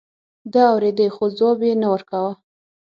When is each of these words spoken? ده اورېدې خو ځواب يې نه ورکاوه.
ده 0.51 0.61
اورېدې 0.71 1.07
خو 1.15 1.23
ځواب 1.37 1.59
يې 1.67 1.73
نه 1.81 1.87
ورکاوه. 1.93 2.31